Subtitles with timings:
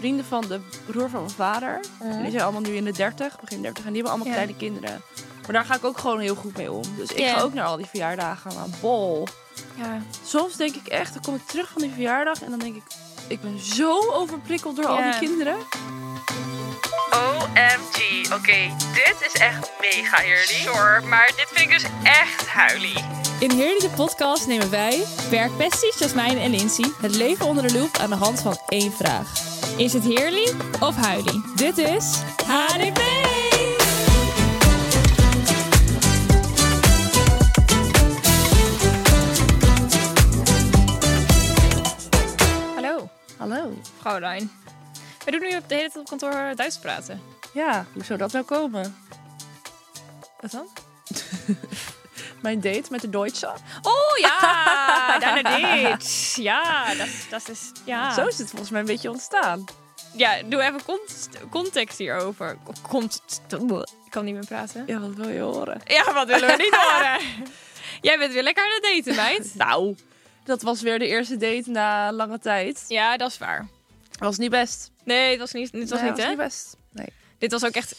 [0.00, 1.80] vrienden van de broer van mijn vader.
[2.02, 2.22] Mhm.
[2.22, 3.84] Die zijn allemaal nu in de 30, begin 30.
[3.84, 4.32] En die hebben allemaal Ja.
[4.32, 5.02] kleine kinderen.
[5.42, 6.82] Maar daar ga ik ook gewoon heel goed mee om.
[6.96, 9.26] Dus ik ga ook naar al die verjaardagen aan bol.
[9.76, 10.02] Ja.
[10.24, 12.82] Soms denk ik echt, dan kom ik terug van die verjaardag en dan denk ik,
[13.28, 15.56] ik ben zo overprikkeld door al die kinderen.
[17.12, 20.46] OMG, oké, dit is echt mega heerlijk.
[20.46, 23.04] Sure, maar dit vind ik dus echt huilie.
[23.40, 27.96] In Heerly de podcast nemen wij, werkpesties Jasmijn en Lindsay, het leven onder de loep
[27.98, 29.58] aan de hand van één vraag.
[29.80, 31.42] Is het heerly of huilie?
[31.56, 33.00] Dit is HDP!
[42.74, 43.72] Hallo, Hallo.
[44.00, 44.50] Fraulein.
[45.24, 47.20] We doen nu op de hele tijd op kantoor Duits praten.
[47.52, 48.96] Ja, hoe zou dat nou komen?
[50.40, 50.66] Wat dan?
[52.42, 53.46] Mijn date met de Duitse.
[53.82, 56.32] Oh ja, daar dit.
[56.36, 57.70] Ja, dat, dat is.
[57.84, 58.14] Ja.
[58.14, 59.64] Zo is het volgens mij een beetje ontstaan.
[60.12, 62.56] ja, doe even cont- context hierover.
[62.88, 63.22] Komt.
[64.04, 64.84] Ik kan niet meer praten.
[64.86, 65.80] Ja, wat wil je horen?
[65.84, 67.20] Ja, wat willen we niet horen?
[68.00, 69.54] Jij bent weer lekker aan het daten, meid.
[69.66, 69.96] Nou,
[70.44, 72.84] dat was weer de eerste date na lange tijd.
[72.88, 73.68] Ja, dat is waar.
[74.18, 74.90] Was niet best.
[75.04, 76.24] Nee, het was niet, dit was Nee, niet, hè?
[76.24, 76.76] was niet best.
[76.92, 77.06] Nee.
[77.38, 77.94] Dit was ook echt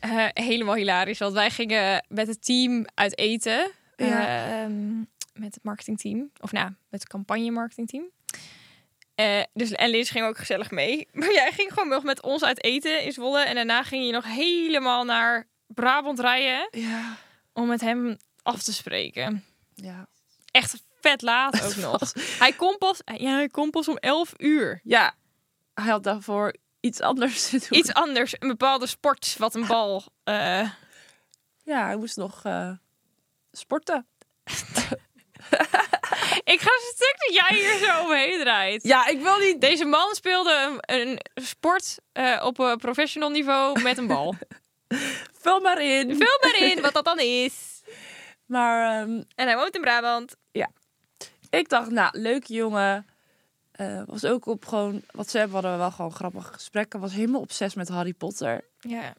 [0.00, 1.18] eh, helemaal hilarisch.
[1.18, 3.70] Want wij gingen met het team uit eten.
[3.96, 4.46] Ja.
[4.48, 4.98] Ehm,
[5.32, 6.30] met het marketingteam.
[6.40, 8.04] Of nou, met het campagne marketingteam.
[9.14, 11.08] Eh, dus, en Liz ging ook gezellig mee.
[11.12, 13.40] Maar jij ging gewoon nog met ons uit eten in Zwolle.
[13.40, 16.68] En daarna ging je nog helemaal naar Brabant rijden.
[16.70, 17.16] Ja.
[17.52, 19.44] Om met hem af te spreken.
[19.74, 20.08] Ja.
[20.50, 22.12] Echt vet laat ook nog.
[22.38, 24.80] Hij kon pas, ja, hij kon pas om 11 uur.
[24.82, 25.14] Ja.
[25.74, 26.54] Hij had daarvoor
[26.86, 27.78] iets anders te doen.
[27.78, 30.02] Iets anders, een bepaalde sport, wat een bal.
[30.24, 30.70] eh,
[31.64, 32.70] Ja, hij moest nog eh,
[33.52, 34.06] sporten.
[36.44, 38.82] Ik ga stuk dat jij hier zo omheen draait.
[38.82, 39.60] Ja, ik wil niet...
[39.60, 44.34] Deze man speelde een, een sport eh, op een professional niveau met een bal.
[45.42, 46.16] Vul maar in.
[46.16, 47.82] Vul maar in wat dat dan is.
[48.46, 50.36] Maar ehm, En hij woont in Brabant.
[51.50, 53.06] ik dacht, nou, leuke jongen.
[53.76, 55.02] Eh, was ook op gewoon...
[55.16, 57.00] Hebben, hadden we wel gewoon grappige gesprekken.
[57.00, 58.64] Was helemaal obsessief met Harry Potter.
[58.80, 59.14] Ja.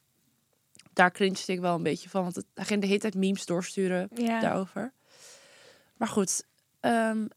[0.93, 2.23] Daar cringede ik wel een beetje van.
[2.23, 4.39] Want het, hij ging de hele tijd memes doorsturen ja.
[4.39, 4.93] daarover.
[5.97, 6.43] Maar goed,
[6.79, 7.27] ehm,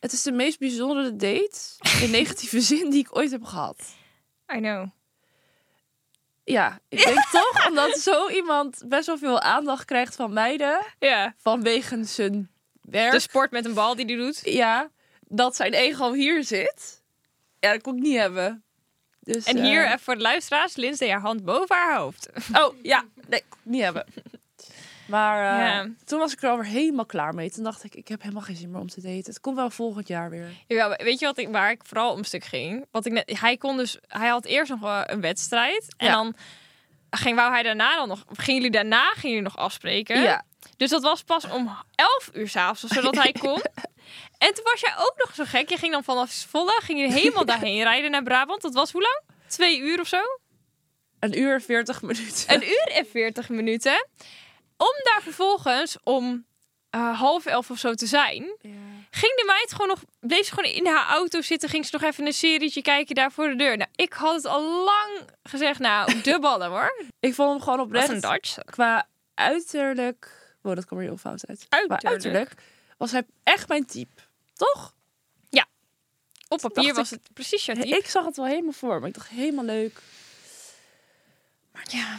[0.00, 1.58] het is de meest bijzondere date
[2.02, 3.82] in negatieve zin die ik ooit heb gehad.
[4.54, 4.88] I know.
[6.44, 11.34] Ja, ik denk toch omdat zo iemand best wel veel aandacht krijgt van meiden Ja.
[11.36, 13.12] vanwege zijn werk.
[13.12, 14.40] De sport met een bal die hij doet.
[14.44, 14.90] ja,
[15.28, 17.02] dat zijn ego hier zit.
[17.60, 18.62] Ja, dat kon ik niet hebben.
[19.20, 22.28] Dus, En eh, hier, even voor de luisteraars, Lindsay haar hand boven haar hoofd.
[22.62, 23.04] Oh, ja.
[23.28, 24.04] Nee, niet hebben.
[25.06, 25.88] Maar eh, Ja.
[26.04, 27.50] toen was ik er alweer helemaal klaar mee.
[27.50, 29.24] Toen dacht ik, ik heb helemaal geen zin meer om te daten.
[29.24, 30.50] Het komt wel volgend jaar weer.
[30.66, 32.86] Ja, weet je wat ik, waar ik vooral om stuk ging?
[32.90, 35.94] Wat ik net, hij kon dus, hij had eerst nog een wedstrijd.
[35.96, 36.12] En Ja.
[36.12, 36.34] dan
[37.10, 40.22] ging, wou hij daarna dan nog, gingen jullie daarna gingen jullie nog afspreken?
[40.22, 40.44] Ja.
[40.76, 43.62] Dus dat was pas om 11 uur s'avonds, zodat hij kon.
[44.38, 45.68] En toen was jij ook nog zo gek.
[45.68, 48.62] Je ging dan vanaf Zwolle, ging je helemaal daarheen rijden naar Brabant.
[48.62, 49.20] Dat was hoe lang?
[49.46, 50.20] Twee uur of zo?
[51.20, 52.54] Een uur en 40 minuten.
[52.54, 54.06] Een uur en 40 minuten.
[54.76, 56.46] Om daar vervolgens om
[56.90, 58.56] eh, half elf of zo te zijn.
[58.60, 58.70] Ja.
[59.10, 61.68] Ging de meid gewoon nog, bleef ze gewoon in haar auto zitten.
[61.68, 63.76] Ging ze nog even een serietje kijken daar voor de deur.
[63.76, 65.78] Nou, ik had het al lang gezegd.
[65.78, 67.04] Nou, de ballen hoor.
[67.20, 68.08] Ik vond hem gewoon oprecht.
[68.08, 68.58] een Dutch.
[68.64, 70.46] Qua uiterlijk...
[70.60, 71.66] Wow, dat kwam er heel fout uit.
[71.68, 72.00] Uiterlijk.
[72.00, 72.54] Qua uiterlijk
[72.96, 74.22] was hij echt mijn type.
[74.54, 74.96] Toch?
[76.48, 77.96] Op papier was ik- het precies jouw type.
[77.96, 79.06] Ik zag het wel helemaal voor me.
[79.06, 80.00] Ik dacht, helemaal leuk.
[81.82, 82.18] Ja.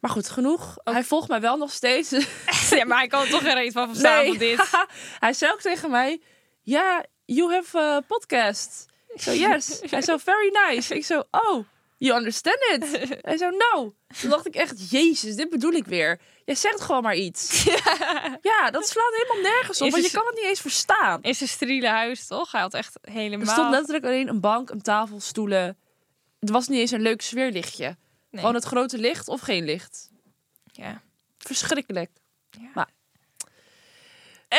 [0.00, 0.76] Maar goed, genoeg.
[0.84, 2.10] Hij volgt mij wel nog steeds.
[2.70, 4.70] ja, maar hij kan er toch geen reet van verstaan van dit.
[5.20, 6.20] hij zei ook tegen mij...
[6.62, 8.86] Ja, you have a podcast.
[9.08, 9.80] Ik zo, yes.
[9.90, 10.94] Hij zo, very nice.
[10.94, 11.64] Ik zo, oh,
[11.98, 13.08] you understand it.
[13.26, 13.94] Hij zo, no.
[14.20, 16.20] Toen dacht ik echt, jezus, dit bedoel ik weer.
[16.44, 17.64] Jij zegt gewoon maar iets.
[18.42, 19.86] Ja, dat slaat helemaal nergens op.
[19.86, 21.22] Is Want je kan het niet eens verstaan.
[21.22, 22.52] In zijn steriele huis, toch?
[22.52, 23.46] Hij had echt helemaal...
[23.46, 25.78] Er stond letterlijk alleen een bank, een tafel, stoelen.
[26.40, 27.84] Het was niet eens een leuk sfeerlichtje.
[27.86, 27.96] Nee.
[28.40, 30.10] Gewoon het grote licht of geen licht.
[30.64, 31.02] Ja.
[31.38, 32.10] Verschrikkelijk.
[32.50, 32.70] Ja.
[32.74, 32.90] Maar-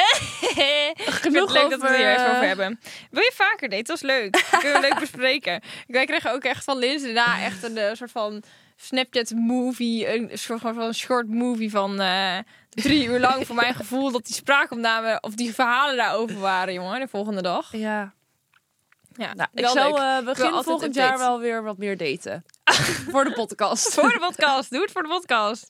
[0.95, 2.79] Ik vind het leuk dat we het hier even over hebben.
[3.11, 3.85] Wil je vaker daten?
[3.85, 4.45] Dat is leuk.
[4.59, 5.61] Kunnen we leuk bespreken.
[5.87, 8.43] Wij kregen ook echt van Liz daarna echt een eh, soort van
[8.75, 10.15] Snapchat movie.
[10.15, 12.37] Een soort van short movie van eh,
[12.69, 13.45] drie uur lang.
[13.45, 16.99] Voor mijn gevoel dat die spraakopname of die verhalen daarover waren, jongen.
[16.99, 17.71] De volgende dag.
[17.71, 18.13] Ja.
[19.13, 22.45] Ja, Nou, ik zal eh, begin volgend jaar wel weer wat meer daten.
[23.11, 23.93] Voor de podcast.
[23.93, 24.69] Voor de podcast.
[24.71, 25.67] Doe het voor de podcast.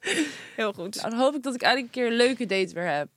[0.55, 0.95] Heel goed.
[0.95, 3.07] Nou, dan hoop ik dat ik eindelijk een keer een leuke date weer heb.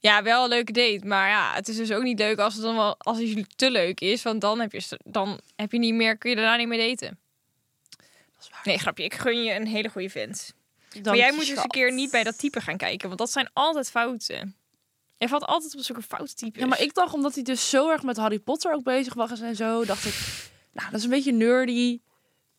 [0.00, 1.00] Ja, wel een leuke date.
[1.06, 3.70] Maar ja, het is dus ook niet leuk als het dan wel als het te
[3.70, 4.22] leuk is.
[4.22, 7.18] Want dan heb je, dan heb je niet meer, kun je daarna niet meer daten.
[8.34, 8.60] Dat is waar.
[8.64, 9.04] Nee, grapje.
[9.04, 10.54] Ik gun je een hele goede vent.
[10.92, 11.70] Dank maar jij moet dus een schat.
[11.72, 13.06] keer niet bij dat type gaan kijken.
[13.06, 14.56] Want dat zijn altijd fouten.
[15.18, 16.60] Jij valt altijd op zulke foute types.
[16.62, 19.40] Ja, maar ik dacht omdat hij dus zo erg met Harry Potter ook bezig was
[19.40, 20.14] en zo, dacht ik,
[20.72, 22.00] nou, dat is een beetje nerdy.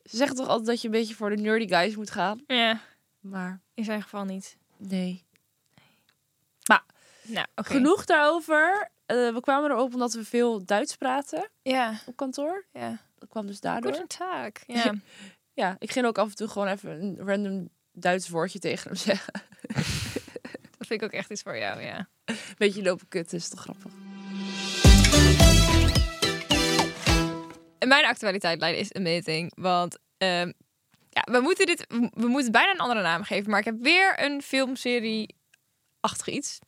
[0.04, 2.44] Ze zeggen toch altijd dat je een beetje voor de nerdy guys moet gaan.
[2.48, 2.82] Ja,
[3.20, 4.58] Maar in zijn geval niet.
[4.78, 5.24] nee.
[7.30, 7.48] Nou.
[7.56, 8.90] Genoeg daarover.
[9.06, 12.66] Eh, we kwamen erop omdat we veel Duits praten Ja, op kantoor.
[12.72, 12.98] ja.
[13.18, 13.92] Dat kwam dus daardoor.
[13.92, 14.50] Guten Tag.
[14.68, 14.94] Ja.
[15.54, 18.98] Ja, ik ging ook af en toe gewoon even een random Duits woordje tegen hem
[18.98, 19.34] zeggen.
[20.78, 22.10] dat vind ik ook echt iets voor jou, ja.
[22.58, 23.92] Beetje lopen kutten, is toch grappig.
[27.80, 29.52] En mijn actualiteitlijn is amazing.
[29.56, 30.52] Want ehm,
[31.10, 31.86] ja, we moeten dit...
[32.14, 33.50] We moeten bijna een andere naam geven.
[33.50, 35.36] Maar ik heb weer een filmserie
[36.00, 36.60] achter iets.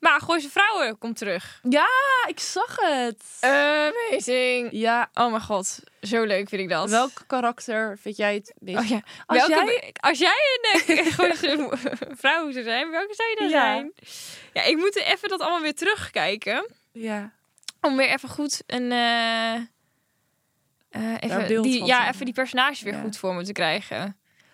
[0.00, 1.60] Maar Gooise Vrouwen komt terug.
[1.68, 1.88] Ja,
[2.26, 3.22] ik zag het.
[3.40, 4.68] Amazing.
[4.72, 5.78] Ja, Oh mijn god.
[6.00, 6.90] Zo leuk vind ik dat.
[6.90, 8.54] welk karakter vind jij het?
[8.78, 9.02] Oh ja.
[9.26, 11.68] Als Welke, jij- als jij een eh, Gooise
[12.16, 13.60] vrouw zou zijn, welke zou je dan Ja.
[13.74, 13.92] zijn?
[14.52, 16.70] Ja, ik moet even dat allemaal weer terugkijken.
[16.92, 17.32] Ja.
[17.80, 18.92] Om weer even goed een...
[21.20, 23.00] even, beeld die, ja, even die personages weer Ja.
[23.00, 23.98] goed voor me te krijgen.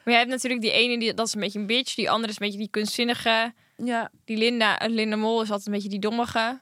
[0.05, 1.94] Maar jij hebt natuurlijk die ene, die, dat is een beetje een bitch.
[1.94, 3.55] Die andere is een beetje die kunstzinnige.
[3.84, 4.10] Ja.
[4.24, 6.60] Die Linda, eh, Linda Mol is altijd een beetje die dommige.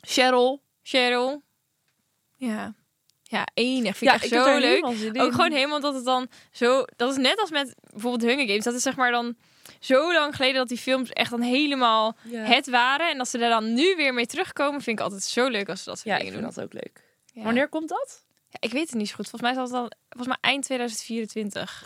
[0.00, 0.62] Cheryl.
[0.82, 1.42] Cheryl.
[2.36, 2.74] Ja.
[3.22, 3.96] Ja, enig.
[3.96, 4.84] Vind ik ja, echt ik heb zo daar leuk.
[5.22, 6.84] Ook gewoon helemaal dat het dan zo...
[6.96, 8.64] Dat is net als met bijvoorbeeld Hunger Games.
[8.64, 9.36] Dat is zeg maar dan
[9.80, 12.42] zo lang geleden dat die films echt dan helemaal Ja.
[12.42, 13.10] het waren.
[13.10, 15.82] En dat ze er dan nu weer mee terugkomen, vind ik altijd zo leuk als
[15.82, 16.54] ze dat soort Ja, ik dingen vind doen.
[16.64, 17.04] dat ook leuk.
[17.34, 17.42] Ja.
[17.42, 18.24] Wanneer komt dat?
[18.48, 19.28] Ja, ik weet het niet zo goed.
[19.28, 21.84] Volgens mij is dat dan volgens mij eind 2024.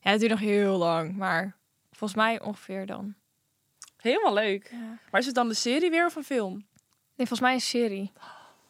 [0.00, 1.56] Ja, het duurt nog heel lang, maar
[1.90, 3.14] volgens mij ongeveer dan.
[4.06, 4.68] Helemaal leuk.
[4.70, 4.98] Ja.
[5.10, 6.52] Maar is het dan de serie weer of een film?
[7.16, 8.12] Nee, volgens mij een serie.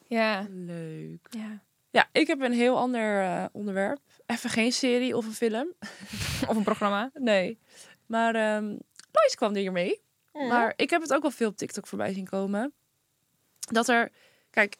[0.06, 0.46] Ja.
[0.50, 1.26] Leuk.
[1.30, 1.64] ja.
[1.90, 4.00] Ja, ik heb een heel ander eh, onderwerp.
[4.26, 5.72] Even geen serie of een film.
[6.48, 7.10] Of een programma.
[7.14, 7.58] Nee.
[8.06, 8.64] Maar ehm
[9.12, 10.00] Lois kwam er hier mee.
[10.32, 12.72] Maar ik heb het ook wel veel op TikTok voorbij zien komen.
[13.58, 14.12] Dat er...
[14.50, 14.76] Kijk,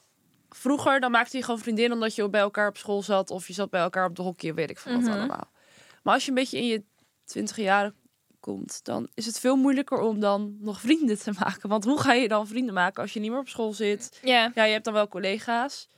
[0.49, 3.31] vroeger dan maakte je gewoon vriendinnen omdat je bij elkaar op school zat.
[3.31, 5.13] Of je zat bij elkaar op de hockey, weet ik veel wat Mhm.
[5.13, 5.51] allemaal.
[6.03, 6.83] Maar als je een beetje in je
[7.25, 7.93] twintig jaar
[8.47, 11.69] komt, dan is het veel moeilijker om dan nog vrienden te maken.
[11.69, 14.19] Want hoe ga je dan vrienden maken als je niet meer op school zit?
[14.23, 14.53] Ja.
[14.55, 15.89] Ja, je hebt dan wel collega's.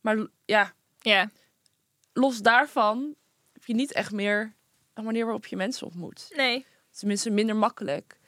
[0.00, 1.30] Maar ja, Ja.
[2.12, 3.14] los daarvan
[3.52, 4.54] heb je niet echt meer
[4.94, 6.28] een manier waarop je mensen ontmoet.
[6.36, 6.64] Nee.
[6.98, 8.18] Tenminste, minder makkelijk.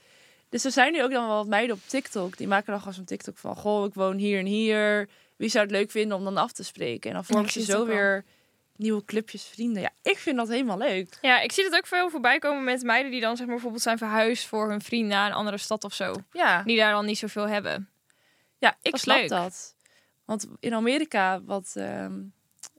[0.49, 2.37] Dus er zijn nu ook dan wel wat meiden op TikTok.
[2.37, 3.57] Die maken dan gewoon zo'n TikTok van...
[3.57, 5.09] Goh, ik woon hier en hier.
[5.37, 7.11] Wie zou het leuk vinden om dan af te spreken?
[7.11, 7.87] En dan vormen ze het zo wel.
[7.87, 8.25] weer
[8.79, 9.83] nieuwe clubjes vrienden.
[9.83, 11.19] Ja, ik vind dat helemaal leuk.
[11.21, 13.83] Ja, ik zie het ook veel voorbij komen met meiden die dan zeg maar bijvoorbeeld
[13.83, 16.15] zijn verhuisd voor hun vriend naar een andere stad of zo.
[16.33, 17.89] Ja, Die daar dan niet zoveel hebben.
[18.59, 19.29] ja ik is snap leuk.
[19.29, 19.75] dat.
[20.25, 22.33] Want in Amerika, wat ehm, een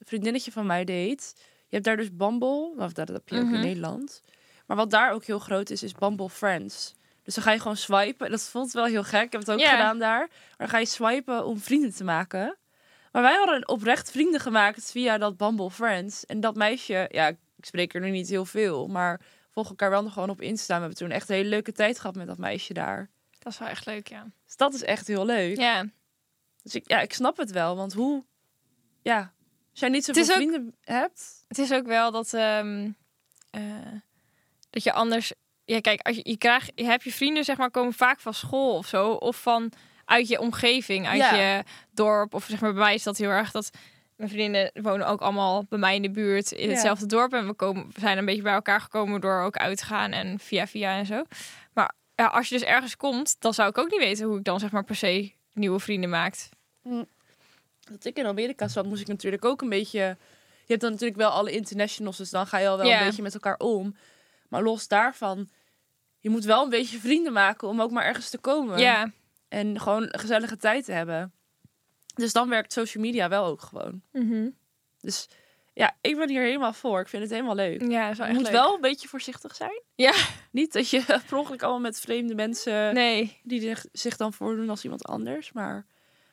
[0.06, 1.34] vriendinnetje van mij deed...
[1.68, 2.74] Je hebt daar dus Bumble.
[2.78, 3.54] Of dat heb je ook Mhm.
[3.54, 4.22] in Nederland.
[4.66, 6.96] Maar wat daar ook heel groot is, is Bumble Friends.
[7.24, 8.32] Dus dan ga je gewoon swipen.
[8.32, 9.22] Dat voelt wel heel gek.
[9.24, 10.20] Ik heb het ook gedaan daar.
[10.20, 12.58] Maar dan ga je swipen om vrienden te maken.
[13.12, 16.26] Maar wij hadden oprecht vrienden gemaakt via dat Bumble Friends.
[16.26, 18.88] En dat meisje, ja, ik spreek er nu niet heel veel.
[18.88, 19.22] Maar
[19.52, 20.74] volgen elkaar wel nog gewoon op Insta.
[20.74, 23.10] We hebben toen echt een hele leuke tijd gehad met dat meisje daar.
[23.40, 24.28] Dat is wel echt leuk, ja.
[24.46, 25.58] Dus dat is echt heel leuk.
[25.58, 25.86] Ja.
[26.64, 27.76] Dus ik, ja, ik snap het wel.
[27.76, 28.24] Want hoe,
[29.02, 29.34] ja,
[29.72, 31.44] als jij niet zoveel ook- vrienden hebt.
[31.48, 32.92] Het is ook wel dat, ehm,
[33.50, 33.62] eh,
[34.70, 35.34] dat je anders...
[35.66, 38.34] Ja, kijk, als je, je krijgt, je hebt je vrienden, zeg maar, komen vaak van
[38.34, 39.12] school of zo.
[39.12, 39.72] Of van
[40.10, 41.36] uit je omgeving, uit Ja.
[41.36, 42.34] je dorp.
[42.34, 43.70] Of zeg maar, bij mij is dat heel erg dat...
[44.16, 46.72] Mijn vrienden wonen ook allemaal bij mij in de buurt in Ja.
[46.74, 47.34] hetzelfde dorp.
[47.34, 50.12] En we, komen, we zijn een beetje bij elkaar gekomen door ook uit te gaan
[50.12, 51.24] en via via en zo.
[51.74, 54.44] Maar ja, als je dus ergens komt, dan zou ik ook niet weten hoe ik
[54.44, 56.50] dan zeg maar per se nieuwe vrienden maakt.
[57.92, 60.00] Dat ik in Amerika zat, moest ik natuurlijk ook een beetje...
[60.66, 63.00] Je hebt dan natuurlijk wel alle internationals, dus dan ga je al wel Ja.
[63.00, 63.96] een beetje met elkaar om.
[64.50, 65.50] Maar los daarvan,
[66.20, 68.80] je moet wel een beetje vrienden maken om ook maar ergens te komen.
[68.80, 69.12] Ja.
[69.50, 71.34] En gewoon een gezellige tijd te hebben.
[72.16, 74.02] Dus dan werkt social media wel ook gewoon.
[74.12, 74.50] Mhm.
[75.00, 75.28] Dus
[75.74, 77.00] ja, ik ben hier helemaal voor.
[77.00, 77.82] Ik vind het helemaal leuk.
[77.90, 78.52] Ja, Je moet leuk.
[78.52, 79.82] wel een beetje voorzichtig zijn.
[79.96, 80.14] Ja.
[80.52, 82.94] Niet dat je per ongeluk allemaal met vreemde mensen...
[82.94, 83.38] Nee.
[83.44, 85.52] die zich- dan voordoen als iemand anders.
[85.52, 85.86] Maar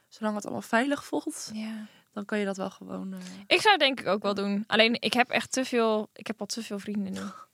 [0.08, 1.86] zolang het allemaal veilig voelt, Ja.
[2.12, 3.12] dan kan je dat wel gewoon...
[3.12, 4.64] eh, Ik zou het denk ik ook wel doen.
[4.66, 6.10] Alleen ik heb echt te veel.
[6.12, 7.20] Ik heb al te veel vrienden nu.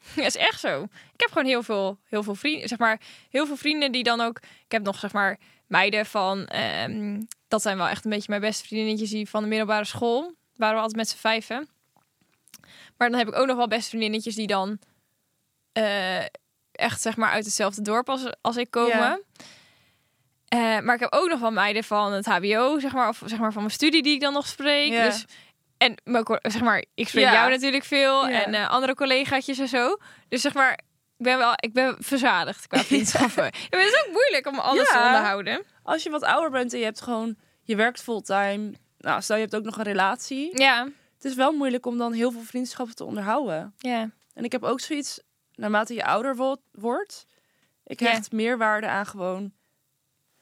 [0.16, 0.82] Ja, is echt zo.
[0.82, 2.68] Ik heb gewoon heel veel, heel veel vrienden.
[2.68, 4.38] Zeg maar, heel veel vrienden die dan ook.
[4.38, 6.46] Ik heb nog zeg maar meiden van.
[6.46, 10.34] ehm, dat zijn wel echt een beetje mijn beste vriendinnetjes die van de middelbare school.
[10.56, 11.68] Waren we altijd met z'n vijven.
[12.96, 14.78] Maar dan heb ik ook nog wel beste vriendinnetjes die dan
[15.72, 16.24] eh,
[16.72, 18.96] echt zeg maar uit hetzelfde dorp als, als ik komen.
[18.96, 19.20] Ja.
[20.48, 23.38] Eh, maar ik heb ook nog wel meiden van het HBO, zeg maar, of zeg
[23.38, 24.92] maar van mijn studie die ik dan nog spreek.
[24.92, 25.04] Ja.
[25.04, 25.24] Dus
[25.80, 27.32] En mijn zeg maar, ik spreek Ja.
[27.32, 28.44] jou natuurlijk veel Ja.
[28.44, 29.96] en eh, andere collegaatjes en zo.
[30.28, 30.72] Dus zeg maar,
[31.16, 33.44] ik ben wel, ik ben verzadigd qua vriendschappen.
[33.44, 33.78] Ja.
[33.78, 35.62] het is ook moeilijk om alles te onderhouden.
[35.82, 38.72] Als je wat ouder bent en je hebt gewoon, je werkt fulltime.
[38.98, 40.58] Nou, stel je hebt ook nog een relatie.
[40.60, 43.74] Ja, Het is wel moeilijk om dan heel veel vriendschappen te onderhouden.
[43.78, 45.20] ja, En ik heb ook zoiets,
[45.54, 47.26] naarmate je ouder wo- wordt,
[47.84, 49.52] ik hecht meer waarde aan gewoon,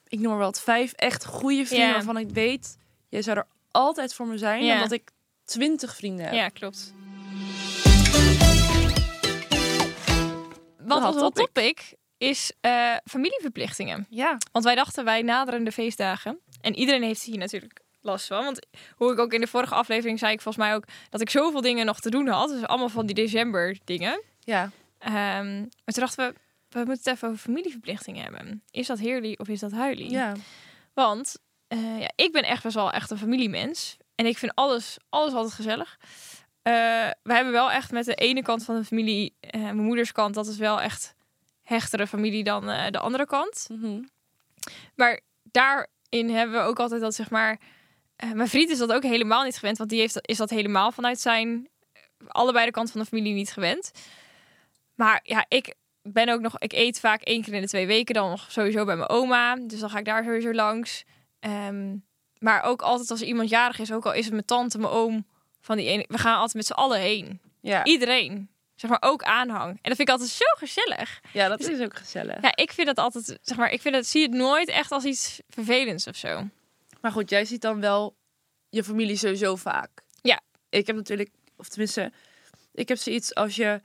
[0.09, 2.77] ik noem maar wat, vijf echt goede vrienden waarvan ik weet,
[3.09, 4.71] jij zou er altijd voor me zijn, Ja.
[4.73, 5.11] dan dat ik
[5.49, 6.35] twintig vrienden heb.
[6.35, 6.93] ja, klopt.
[10.79, 11.45] Wat hot topic.
[11.45, 14.07] topic is eh, familieverplichtingen.
[14.11, 14.37] Ja.
[14.53, 16.39] Want wij dachten, wij naderen de feestdagen.
[16.61, 18.45] En iedereen heeft hier natuurlijk last van.
[18.45, 21.31] Want hoe ik ook in de vorige aflevering zei, ik volgens mij ook dat ik
[21.31, 22.49] zoveel dingen nog te doen had.
[22.49, 24.23] Dus allemaal van die december dingen.
[24.41, 24.71] Ja.
[24.99, 26.35] Ehm, maar toen dachten we,
[26.69, 28.63] we moeten het even over familieverplichtingen hebben.
[28.71, 30.11] Is dat heerlijk of is dat huilie?
[30.11, 30.35] Ja.
[30.95, 31.37] Want
[31.69, 33.97] eh, ja, ik ben echt best wel echt een familiemens.
[34.19, 35.99] En ik vind alles, alles altijd gezellig.
[36.63, 36.73] Eh,
[37.23, 40.35] we hebben wel echt met de ene kant van de familie, eh, mijn moeders kant,
[40.35, 41.15] dat is wel echt
[41.63, 43.69] hechtere familie dan eh, de andere kant.
[43.71, 44.03] Mhm.
[44.95, 47.61] Maar daarin hebben we ook altijd dat, zeg maar...
[48.35, 49.79] mijn vriend is dat ook helemaal niet gewend.
[49.79, 51.69] Want die heeft, is dat helemaal vanuit zijn...
[52.27, 53.91] allebei de kant van de familie niet gewend.
[54.95, 56.59] Maar ja, ik ben ook nog...
[56.59, 59.57] Ik eet vaak één keer in de twee weken dan nog sowieso bij mijn oma.
[59.57, 61.05] Dus dan ga ik daar sowieso langs.
[61.41, 61.97] Ehm,
[62.39, 65.27] maar ook altijd als iemand jarig is, ook al is het mijn tante, mijn oom...
[65.61, 67.41] Van die ene, we gaan altijd met z'n allen heen.
[67.61, 67.85] Ja.
[67.85, 68.49] Iedereen.
[68.75, 69.69] Zeg maar ook aanhang.
[69.69, 71.21] En dat vind ik altijd zo gezellig.
[71.33, 72.43] ja, dat is ook gezellig.
[72.43, 75.05] Ja, ik vind dat altijd, zeg maar, ik vind het, zie het nooit echt als
[75.05, 76.49] iets vervelends of zo.
[77.01, 78.17] Maar goed, jij ziet dan wel
[78.69, 79.91] je familie sowieso vaak.
[80.23, 80.41] Ja.
[80.69, 82.13] Ik heb natuurlijk, of tenminste,
[82.73, 83.81] ik heb zoiets als je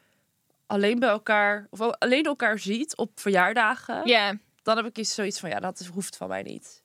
[0.65, 5.39] alleen bij elkaar, of alleen elkaar ziet op verjaardagen, Ja, dan heb ik iets zoiets
[5.39, 6.82] van, ja, dat hoeft van mij niet.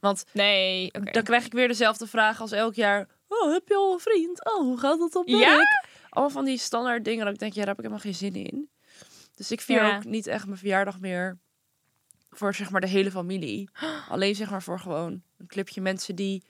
[0.00, 3.08] Want nee, dan krijg ik weer dezelfde vraag als elk jaar.
[3.28, 4.44] Oh, heb je al een vriend?
[4.44, 5.38] Oh, hoe gaat het op Ja?
[5.38, 5.84] werk?
[6.10, 8.34] Allemaal van die standaard dingen dat ik denk, ja, daar heb ik helemaal geen zin
[8.44, 8.68] in.
[9.34, 9.96] Dus ik vier Ja.
[9.96, 11.38] ook niet echt mijn verjaardag meer
[12.30, 13.68] voor zeg maar de hele familie.
[14.08, 16.44] Alleen zeg maar voor gewoon een clubje mensen die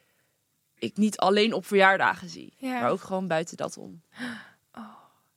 [0.78, 2.54] ik niet alleen op verjaardagen zie.
[2.56, 2.80] Ja.
[2.80, 4.02] Maar ook gewoon buiten dat om.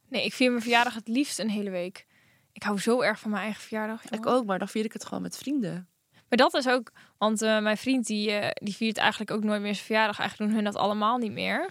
[0.08, 2.06] Nee, ik vier mijn verjaardag het liefst een hele week.
[2.52, 4.10] Ik hou zo erg van mijn eigen verjaardag.
[4.10, 5.89] Ik ook, maar dan vier ik het gewoon met vrienden.
[6.30, 9.62] Maar dat is ook, want eh, mijn vriend die, eh, die viert eigenlijk ook nooit
[9.62, 10.20] meer zijn verjaardag.
[10.20, 11.70] Eigenlijk doen hun dat allemaal niet meer.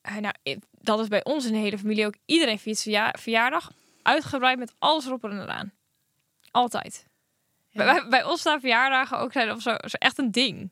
[0.00, 0.34] Eh, nou,
[0.80, 2.14] dat is bij ons in de hele familie ook.
[2.26, 3.70] Iedereen viert zijn verja- verjaardag
[4.02, 5.72] uitgebreid met alles erop en eraan.
[6.50, 7.06] Altijd.
[7.70, 7.84] Ja.
[7.84, 10.70] Bij, bij ons staan verjaardagen ook zijn of zo, zo echt een ding.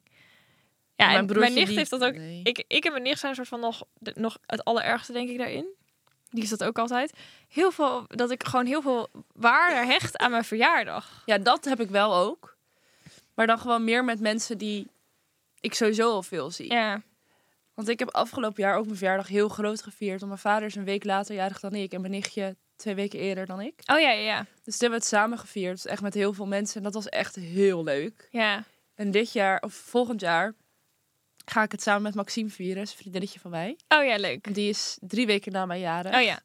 [0.97, 2.15] Ja, mijn en mijn nicht die- heeft dat ook.
[2.15, 2.41] nee.
[2.43, 5.29] Ik, ik en mijn nicht zijn een soort van nog, de- nog het allerergste, denk
[5.29, 5.67] ik, daarin.
[6.31, 7.13] Die is dat ook altijd.
[7.49, 11.23] Heel veel, dat ik gewoon heel veel waarde hecht aan mijn verjaardag.
[11.27, 12.57] Ja, dat heb ik wel ook.
[13.41, 14.87] Maar dan gewoon meer met mensen die
[15.61, 16.73] ik sowieso al veel zie.
[16.73, 17.03] Ja.
[17.75, 20.19] Want ik heb afgelopen jaar ook mijn verjaardag heel groot gevierd.
[20.21, 21.93] Want mijn vader is een week later jarig dan ik.
[21.93, 23.75] En mijn nichtje twee weken eerder dan ik.
[23.87, 24.39] Oh ja, ja, ja.
[24.39, 25.83] Dus toen hebben we het samen gevierd.
[25.83, 26.77] Dus echt met heel veel mensen.
[26.77, 28.29] En dat was echt heel leuk.
[28.31, 28.65] Ja.
[28.95, 30.55] En dit jaar, of volgend jaar,
[31.45, 32.83] ga ik het samen met Maxime vieren.
[32.83, 33.77] Is een vriendinnetje van mij.
[33.89, 34.55] Oh ja, leuk.
[34.55, 36.15] Die is drie weken na mijn jaren.
[36.15, 36.41] Oh ja.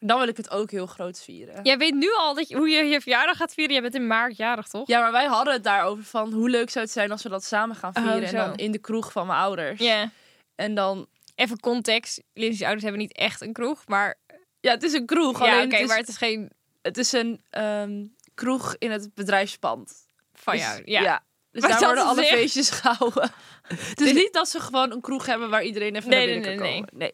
[0.00, 1.60] Dan wil ik het ook heel groot vieren.
[1.62, 3.74] Jij weet nu al dat je, hoe je je verjaardag gaat vieren.
[3.74, 4.88] Je bent in maart jarig, toch?
[4.88, 7.44] Ja, maar wij hadden het daarover van hoe leuk zou het zijn als we dat
[7.44, 8.22] samen gaan Oh, vieren.
[8.22, 9.80] en dan in de kroeg van mijn ouders.
[9.80, 10.10] Ja.
[10.54, 12.22] En dan, Even context.
[12.32, 14.18] Lindsay's ouders hebben niet echt een kroeg, maar...
[14.60, 15.38] ja, het is een kroeg.
[15.44, 16.50] ja, alleen oké, het, is, maar het is geen
[16.82, 19.92] het is een ehm, kroeg in het bedrijfspand.
[20.34, 20.82] van Dus- jou.
[20.84, 21.24] Ja.
[21.50, 23.30] Dus Maar daar worden alle feestjes gehouden.
[23.68, 26.40] Het is niet dat ze gewoon een kroeg hebben waar iedereen even Nee, naar nee,
[26.40, 26.98] binnen nee, kan komen.
[26.98, 27.12] Nee.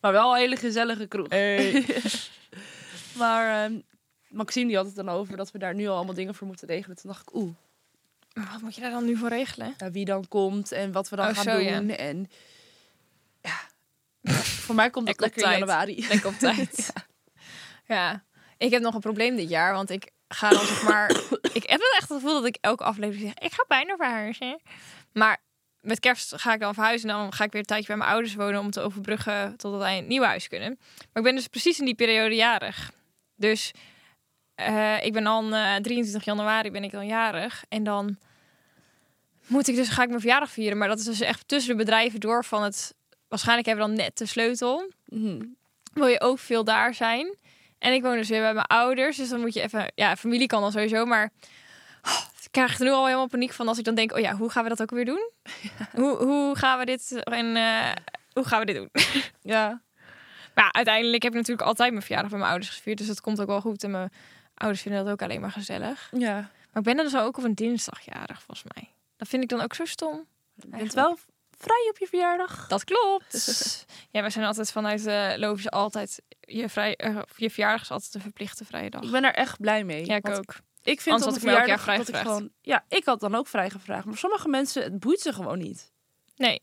[0.00, 1.28] Maar wel een hele gezellige kroeg.
[3.22, 3.78] maar ehm,
[4.28, 6.68] Maxime die had het dan over dat we daar nu al allemaal dingen voor moeten
[6.68, 6.96] regelen.
[6.96, 7.52] Toen dacht ik, oeh,
[8.34, 9.74] Maar wat moet je daar dan nu voor regelen?
[9.78, 11.78] ja, wie dan komt en wat we dan Oh, gaan zo, ja.
[11.80, 11.90] doen.
[11.90, 12.30] En
[13.40, 13.60] ja,
[14.66, 15.98] voor mij komt dat Lekker lekker op in tijd.
[15.98, 16.26] januari.
[16.26, 16.92] Op tijd.
[17.86, 18.24] ja.
[18.58, 21.10] Ik heb nog een probleem dit jaar, want ik ga dan zeg maar...
[21.52, 23.46] ik heb wel echt het gevoel dat ik elke aflevering zeg...
[23.46, 24.60] Ik ga bijna verhuizen.
[25.12, 25.42] Maar
[25.80, 27.10] met kerst ga ik dan verhuizen.
[27.10, 28.60] En dan ga ik weer een tijdje bij mijn ouders wonen...
[28.60, 30.78] om te overbruggen totdat wij een nieuw huis kunnen.
[30.78, 32.92] Maar ik ben dus precies in die periode jarig.
[33.36, 33.70] Dus
[34.54, 37.64] eh, ik ben dan eh 23 januari ben ik dan jarig.
[37.68, 38.18] En dan
[39.46, 40.78] moet ik dus, ga ik mijn verjaardag vieren.
[40.78, 42.94] Maar dat is dus echt tussen de bedrijven door van het...
[43.28, 45.44] Waarschijnlijk hebben we dan net de sleutel Mhm.
[45.92, 47.36] wil je ook veel daar zijn.
[47.78, 49.16] En ik woon dus weer bij mijn ouders.
[49.16, 49.92] Dus dan moet je even...
[49.94, 51.30] Ja, familie kan dan sowieso, maar...
[52.02, 54.12] Oh, ik krijg er nu al helemaal paniek van als ik dan denk...
[54.12, 55.30] Oh ja, hoe gaan we dat ook weer doen?
[56.00, 57.22] Hoe, hoe gaan we dit...
[57.24, 57.92] En, eh,
[58.32, 58.90] hoe gaan we dit doen?
[59.42, 59.82] Ja,
[60.54, 62.98] Maar ja, uiteindelijk heb ik natuurlijk altijd mijn verjaardag bij mijn ouders gevierd.
[62.98, 63.84] Dus dat komt ook wel goed.
[63.84, 64.12] En mijn
[64.54, 66.10] ouders vinden dat ook alleen maar gezellig.
[66.16, 66.34] ja.
[66.72, 68.90] Maar ik ben er dus ook op een dinsdagjarig, volgens mij.
[69.16, 70.26] Dat vind ik dan ook zo stom.
[70.54, 71.18] Je bent wel
[71.58, 72.68] vrij op je verjaardag.
[72.68, 73.86] Dat klopt.
[74.10, 76.22] ja, we zijn altijd vanuit uh, Lovies altijd...
[76.40, 79.02] Je, vrij, uh, je verjaardag is altijd een verplichte vrije dag.
[79.02, 80.06] Ik ben er echt blij mee.
[80.06, 80.54] Ja, ik ook.
[80.82, 83.70] Ik vind dat ik elk jaar dat ik gewoon, Ja, ik had dan ook vrij
[83.70, 84.04] gevraagd.
[84.04, 85.92] Maar sommige mensen, het boeit ze gewoon niet.
[86.36, 86.62] Nee,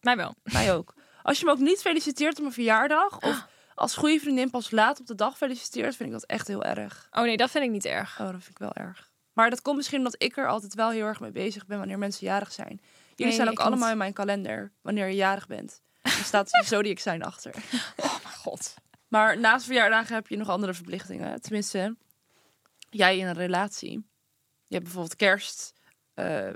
[0.00, 0.34] mij wel.
[0.42, 0.94] Mij ook.
[1.22, 3.20] Als je me ook niet feliciteert op mijn verjaardag...
[3.20, 5.96] of als goede vriendin pas laat op de dag feliciteert...
[5.96, 7.08] vind ik dat echt heel erg.
[7.10, 8.20] Oh nee, dat vind ik niet erg.
[8.20, 9.10] Oh, dat vind ik wel erg.
[9.32, 11.78] Maar dat komt misschien omdat ik er altijd wel heel erg mee bezig ben...
[11.78, 12.80] wanneer mensen jarig zijn.
[13.14, 15.80] Jullie zijn ook allemaal in mijn kalender wanneer je jarig bent.
[16.02, 17.54] Er staat zodiac zijn achter.
[17.96, 18.74] Oh mijn god.
[19.08, 21.40] Maar naast verjaardagen heb je nog andere verplichtingen.
[21.40, 21.96] Tenminste,
[22.96, 23.92] jij in een relatie.
[24.66, 25.72] Je hebt bijvoorbeeld kerst,
[26.14, 26.48] uh,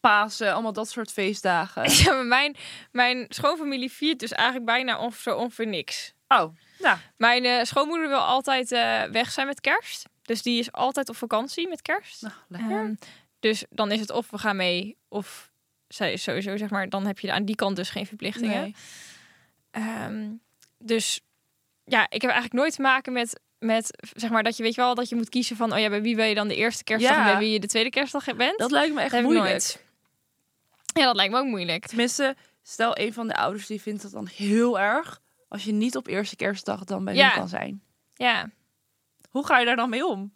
[0.00, 1.90] Pasen, allemaal dat soort feestdagen.
[2.02, 2.56] Ja, maar mijn,
[2.90, 6.14] mijn schoonfamilie viert dus eigenlijk bijna ongeveer, zo ongeveer niks.
[6.28, 6.98] Oh, nou.
[7.16, 10.08] Mijn uh, schoonmoeder wil altijd uh, weg zijn met kerst.
[10.22, 12.22] Dus die is altijd op vakantie met kerst.
[12.22, 12.78] Nou, lekker.
[12.78, 12.98] Um,
[13.40, 15.52] dus dan is het of we gaan mee, of
[15.88, 18.74] zij is sowieso, zeg maar, dan heb je aan die kant dus geen verplichtingen.
[19.72, 20.04] Nee.
[20.04, 20.40] Um,
[20.78, 21.20] dus
[21.84, 24.80] ja, ik heb eigenlijk nooit te maken met met zeg maar dat je weet je
[24.80, 26.84] wel dat je moet kiezen van oh ja bij wie wil je dan de eerste
[26.84, 27.22] kerstdag ja.
[27.22, 28.58] en bij wie je de tweede kerstdag bent.
[28.58, 29.84] Dat lijkt me echt moeilijk.
[30.94, 31.86] Ja, dat lijkt me ook moeilijk.
[31.86, 35.96] Tenminste, stel een van de ouders die vindt het dan heel erg als je niet
[35.96, 37.30] op eerste kerstdag dan bij ja.
[37.30, 37.82] kan zijn.
[38.14, 38.50] Ja.
[39.30, 40.34] Hoe ga je daar dan mee om?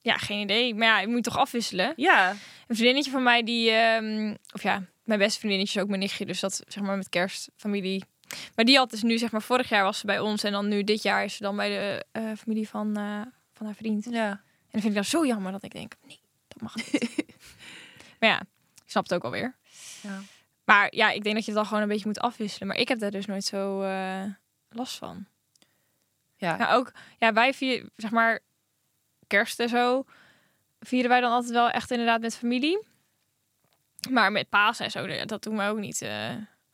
[0.00, 0.74] Ja, geen idee.
[0.74, 1.92] Maar ja, je moet toch afwisselen.
[1.96, 2.30] Ja.
[2.66, 6.26] Een vriendinnetje van mij die, um, of ja, mijn beste vriendinnetje is ook mijn nichtje,
[6.26, 8.04] dus dat zeg maar met kerstfamilie
[8.54, 10.68] maar die had dus nu, zeg maar, vorig jaar was ze bij ons en dan
[10.68, 13.20] nu dit jaar is ze dan bij de uh, familie van, uh,
[13.52, 14.04] van haar vriend.
[14.10, 14.30] Ja.
[14.30, 17.24] En dan vind ik dat zo jammer dat ik denk, nee, dat mag niet.
[18.20, 18.40] maar ja,
[18.84, 19.56] ik snap het ook alweer.
[20.00, 20.20] Ja.
[20.64, 22.68] Maar ja, ik denk dat je het dan gewoon een beetje moet afwisselen.
[22.68, 24.24] Maar ik heb daar dus nooit zo uh,
[24.68, 25.26] last van.
[26.36, 26.56] Ja.
[26.56, 28.40] Nou, ook, ja, wij vieren, zeg maar,
[29.26, 30.04] kerst en zo,
[30.80, 32.82] vieren wij dan altijd wel echt inderdaad met familie.
[34.10, 36.02] Maar met paas en zo, dat doen we ook niet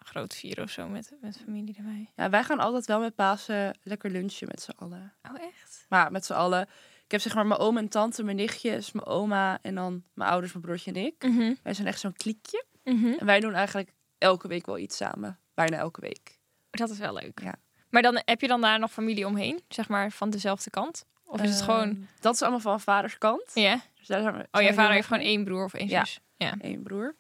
[0.09, 2.11] groot vieren of zo met, met familie erbij.
[2.17, 5.15] Ja, wij gaan altijd wel met Pasen lekker lunchen met z'n allen.
[5.31, 5.87] Oh, echt?
[5.89, 6.63] Maar met z'n allen.
[7.05, 10.31] Ik heb zeg maar mijn oom en tante, mijn nichtjes, mijn oma en dan mijn
[10.31, 11.23] ouders, mijn broertje en ik.
[11.23, 11.59] Mm -hmm.
[11.63, 12.65] Wij zijn echt zo'n kliekje.
[12.85, 13.17] Mm -hmm.
[13.19, 15.39] En wij doen eigenlijk elke week wel iets samen.
[15.55, 16.39] Bijna elke week.
[16.71, 17.41] Dat is wel leuk.
[17.43, 17.55] Ja.
[17.91, 21.05] Maar dan heb je dan daar nog familie omheen, zeg maar van dezelfde kant?
[21.25, 22.07] Of is het Uh, gewoon...
[22.21, 23.51] Dat is allemaal van vaders kant.
[23.55, 23.81] Ja?
[23.95, 26.21] Dus daar zijn we, Oh, je vader heeft gewoon één broer of één zus?
[26.37, 26.55] Ja.
[26.55, 26.73] mee.
[26.73, 27.15] één broer.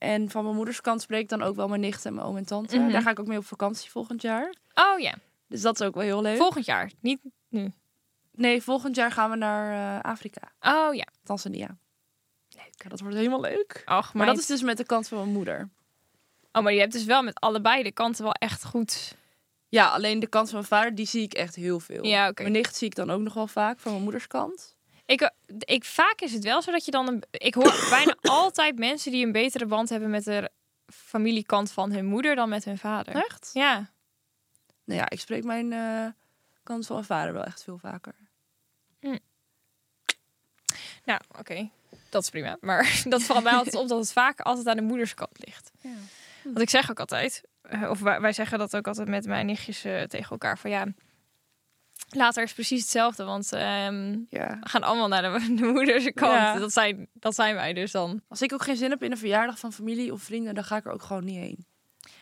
[0.00, 2.36] En van mijn moeders kant spreek ik dan ook wel mijn nicht en mijn oom
[2.36, 2.78] en tante.
[2.78, 2.92] Mhm.
[2.92, 4.54] Daar ga ik ook mee op vakantie volgend jaar.
[4.74, 5.14] Oh ja,
[5.48, 6.36] Dus dat is ook wel heel leuk.
[6.36, 6.90] volgend jaar.
[7.00, 7.72] Niet nu.
[8.32, 10.52] nee, volgend jaar gaan we naar eh, Afrika.
[10.60, 11.06] Oh ja.
[11.24, 11.76] Tanzania.
[12.48, 12.90] Leuk.
[12.90, 13.82] Dat wordt helemaal leuk.
[13.86, 15.68] Och, Maar dat is dus met de kant van mijn moeder.
[16.52, 19.14] Oh, maar je hebt dus wel met allebei de kanten wel echt goed...
[19.68, 22.04] Ja, alleen de kant van mijn vader, die zie ik echt heel veel.
[22.04, 22.42] Ja, oké.
[22.42, 24.76] Mijn nicht zie ik dan ook nog wel vaak van mijn moeders kant.
[25.10, 27.08] Ik, ik, vaak is het wel zo dat je dan...
[27.08, 30.50] Een, ik hoor bijna altijd mensen die een betere band hebben met de
[30.86, 33.14] familiekant van hun moeder dan met hun vader.
[33.14, 33.50] Echt?
[33.52, 33.90] Ja.
[34.84, 36.06] Nou ja, ik spreek mijn eh,
[36.62, 38.14] kant van mijn vader wel echt veel vaker.
[41.04, 41.70] Nou, oké.
[42.08, 42.56] Dat is prima.
[42.60, 45.70] Maar dat valt mij altijd op dat het vaak altijd aan de moederskant ligt.
[45.80, 45.90] Ja.
[46.44, 49.46] Want ik zeg ook altijd, eh, of wij, wij zeggen dat ook altijd met mijn
[49.46, 50.86] nichtjes eh, tegen elkaar, van ja,
[52.14, 54.58] later is precies hetzelfde, want ehm, ja.
[54.60, 56.32] we gaan allemaal naar de, de moederskant.
[56.32, 56.58] Ja.
[56.58, 58.22] Dat, zijn, dat zijn wij dus dan.
[58.28, 60.76] Als ik ook geen zin heb in een verjaardag van familie of vrienden, dan ga
[60.76, 61.66] ik er ook gewoon niet heen.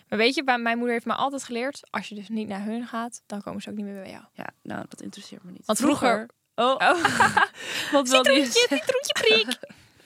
[0.09, 2.87] Maar weet je, mijn moeder heeft me altijd geleerd, als je dus niet naar hun
[2.87, 4.25] gaat, dan komen ze ook niet meer bij jou.
[4.33, 5.67] Ja, nou, dat interesseert me niet.
[5.67, 6.81] Want vroeger- Oh, Oh,
[7.93, 9.59] wat wil die citroentje, prik.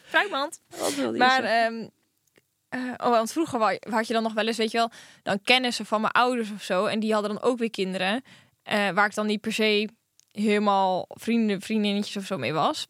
[0.04, 0.60] Fruitmand.
[0.78, 1.88] Wat wil die Maar, ehm,
[2.68, 4.90] eh, oh, want vroeger had je dan nog wel eens, weet je wel,
[5.22, 6.84] dan kennissen van mijn ouders of zo.
[6.86, 8.24] En die hadden dan ook weer kinderen.
[8.62, 9.88] Eh, waar ik dan niet per se
[10.32, 12.88] helemaal vrienden, vriendinnetjes of zo mee was.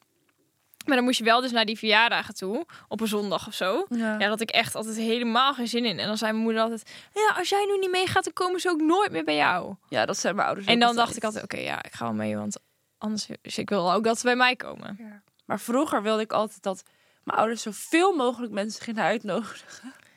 [0.87, 3.87] Maar dan moest je wel dus naar die verjaardagen toe, op een zondag of zo.
[3.88, 4.18] ja.
[4.18, 5.98] Ja, dat ik echt altijd helemaal geen zin in.
[5.98, 8.68] En dan zei mijn moeder altijd, ja, als jij nu niet meegaat, dan komen ze
[8.68, 9.74] ook nooit meer bij jou.
[9.88, 12.14] ja, dat zijn mijn ouders En dan dacht ik altijd, oké, ja, ik ga wel
[12.14, 12.56] mee, want
[12.98, 15.22] anders, dus ik wil ook dat ze bij mij komen.
[15.44, 16.82] Maar vroeger wilde ik altijd dat
[17.24, 19.66] mijn ouders zoveel mogelijk mensen gingen uitnodigen.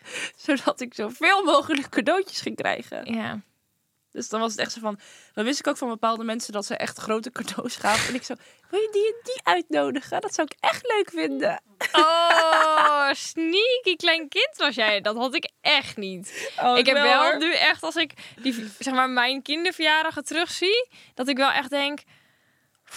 [0.45, 3.13] Zodat ik zoveel mogelijk cadeautjes ging krijgen.
[3.13, 3.41] Ja.
[4.15, 4.99] Dus dan was het echt zo van...
[5.33, 8.07] Dan wist ik ook van bepaalde mensen dat ze echt grote cadeaus gaven.
[8.07, 8.33] En ik zo,
[8.69, 10.21] wil je die en die uitnodigen?
[10.21, 11.61] Dat zou ik echt leuk vinden.
[11.91, 15.01] Oh, sneaky klein kind was jij.
[15.01, 16.51] Dat had ik echt niet.
[16.61, 21.27] Oh, ik heb wel nu echt, als ik die, zeg maar, mijn kinderverjaardagen terugzie, dat
[21.27, 21.99] ik wel echt denk,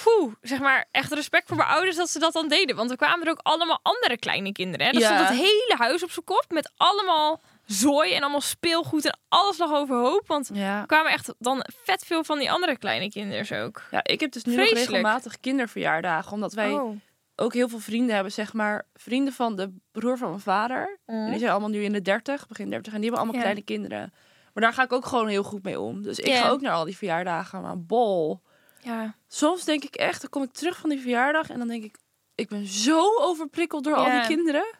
[0.03, 2.77] Poeh, zeg maar, echt respect voor mijn ouders dat ze dat dan deden.
[2.77, 4.87] Want er kwamen er ook allemaal andere kleine kinderen.
[4.87, 4.93] Hè?
[4.93, 5.15] Dat Ja.
[5.15, 7.41] stond het hele huis op zijn kop met allemaal
[7.73, 10.27] zooi en allemaal speelgoed en alles lag overhoop.
[10.27, 10.85] Want Ja.
[10.85, 13.83] kwamen echt dan vet veel van die andere kleine kinderen ook.
[13.91, 16.33] ja, ik heb dus nu nog regelmatig kinderverjaardagen.
[16.33, 16.97] Omdat wij Oh.
[17.37, 20.99] ook heel veel vrienden hebben, zeg maar, vrienden van de broer van mijn vader.
[21.07, 22.93] En die zijn allemaal nu in de 30, begin 30.
[22.93, 23.41] En die hebben allemaal Ja.
[23.41, 24.13] kleine kinderen.
[24.55, 26.03] Maar daar ga ik ook gewoon heel goed mee om.
[26.03, 27.63] Dus ik ga ook naar al die verjaardagen.
[27.63, 28.41] Maar bol.
[28.83, 29.15] Ja.
[29.29, 31.51] Soms denk ik echt, dan kom ik terug van die verjaardag.
[31.51, 31.97] En dan denk ik,
[32.35, 34.75] ik ben zo overprikkeld door al die kinderen.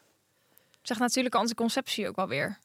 [0.81, 2.57] Zeg natuurlijk anticonceptie ook wel weer.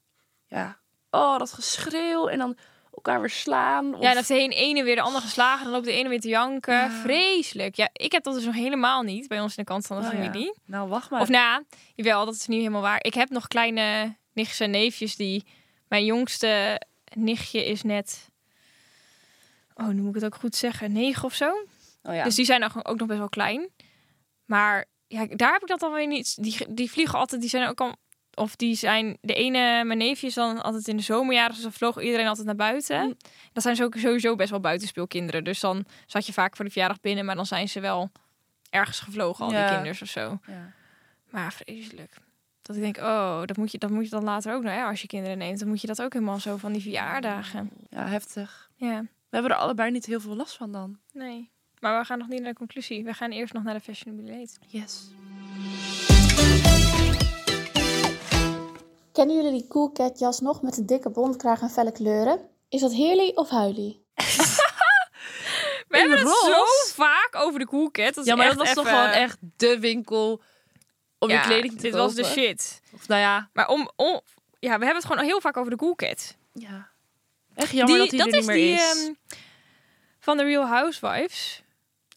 [0.55, 0.79] Ja.
[1.11, 2.29] Oh, dat geschreeuw.
[2.29, 2.57] En dan
[2.95, 3.95] elkaar weer slaan.
[3.95, 4.03] Of...
[4.03, 5.64] Ja, dat de een ene weer de andere geslagen.
[5.64, 6.75] Dan loopt de ene weer te janken.
[6.75, 6.90] Ja.
[6.90, 7.77] Vreselijk.
[7.77, 10.07] Ja, ik heb dat dus nog helemaal niet bij ons in de kant van de
[10.07, 10.19] Oh, ja.
[10.19, 10.55] familie.
[10.67, 11.21] Nou, wacht maar.
[11.21, 11.64] Of nou,
[11.95, 13.05] jawel, dat is niet helemaal waar.
[13.05, 15.45] Ik heb nog kleine nichtjes en neefjes die...
[15.88, 16.81] Mijn jongste
[17.12, 18.29] nichtje is net...
[19.75, 20.93] Oh, nu moet ik het ook goed zeggen.
[20.93, 21.51] Negen of zo.
[22.03, 22.25] oh, ja.
[22.25, 23.69] Dus die zijn ook nog best wel klein.
[24.45, 26.43] Maar ja, daar heb ik dat alweer niet.
[26.43, 27.97] Die, die vliegen altijd, die zijn ook al.
[28.35, 31.73] Of die zijn, de ene, mijn neefje is dan altijd in de zomerjaren, dus dan
[31.73, 33.05] vloog iedereen altijd naar buiten.
[33.05, 33.16] Mm.
[33.53, 35.44] Dat zijn ze ook sowieso best wel buitenspeelkinderen.
[35.44, 38.11] Dus dan zat je vaak voor de verjaardag binnen, maar dan zijn ze wel
[38.70, 39.66] ergens gevlogen, al Ja.
[39.66, 40.38] die kinders of zo.
[40.47, 40.73] ja.
[41.31, 42.16] Maar vreselijk.
[42.62, 44.83] Dat ik denk, oh, dat moet je, dat moet je dan later ook nog, hè,
[44.83, 45.59] als je kinderen neemt.
[45.59, 47.70] Dan moet je dat ook helemaal zo van die verjaardagen.
[47.90, 48.70] ja, heftig.
[48.77, 50.99] Ja, We hebben er allebei niet heel veel last van dan.
[51.12, 51.53] nee.
[51.81, 53.05] Maar we gaan nog niet naar de conclusie.
[53.05, 54.47] We gaan eerst nog naar de fashionable.
[54.66, 55.11] Yes.
[59.14, 62.48] Kennen jullie die Cool Cat jas nog met de dikke bontkraag en felle kleuren?
[62.68, 64.05] Is dat Heerly of Huilie?
[65.88, 66.53] We hebben het roze?
[66.87, 68.14] zo vaak over de Cool Cat.
[68.14, 70.42] Dat Ja, maar dat was toch gewoon echt de winkel
[71.18, 72.07] om Ja, je kleding te Dit kopen.
[72.07, 72.81] was de shit.
[72.94, 74.20] Of nou ja, Maar om, om,
[74.59, 76.37] ja, we hebben het gewoon heel vaak over de Cool Cat.
[76.53, 76.92] ja.
[77.55, 79.05] Echt jammer dat hij er niet is meer die is.
[79.05, 79.12] ehm,
[80.18, 81.62] van de Real Housewives.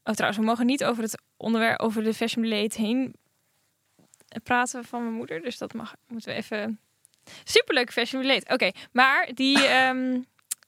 [0.03, 3.15] Oh, trouwens, we mogen niet over het onderwerp over de fashion blade heen
[4.43, 5.41] praten van mijn moeder.
[5.41, 6.79] Dus dat mag, moeten we even.
[7.43, 8.45] Superleuk fashion blade.
[8.53, 10.21] Oké, maar die ehm,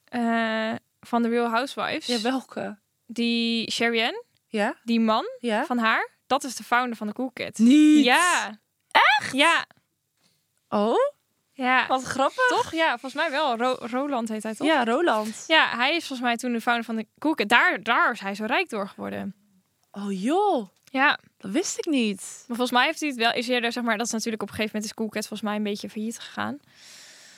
[0.04, 2.78] eh, van de Real Housewives, ja, welke?
[3.06, 4.14] die Sherry
[4.46, 4.74] Ja?
[4.84, 5.64] die man Ja?
[5.64, 7.58] van haar, dat is de founder van de Cool Cat.
[7.58, 8.04] Niet.
[8.04, 8.58] Ja.
[8.90, 9.32] Echt?
[9.32, 9.66] Ja.
[10.68, 10.94] Oh,
[11.52, 11.86] Ja.
[11.86, 12.46] wat grappig.
[12.48, 12.72] Toch?
[12.72, 13.56] Ja, volgens mij wel.
[13.56, 14.66] Ro- Roland heet hij toch?
[14.66, 15.44] Ja, Roland.
[15.46, 17.48] Ja, hij is volgens mij toen de founder van de Cool Cat.
[17.48, 19.34] Daar, daar is hij zo rijk door geworden.
[19.90, 22.20] Oh joh, Ja, dat wist ik niet.
[22.20, 23.32] maar volgens mij heeft hij het wel...
[23.32, 25.48] Is eerder, zeg maar, dat is natuurlijk op een gegeven moment is Cool Cat volgens
[25.48, 26.58] mij een beetje failliet gegaan.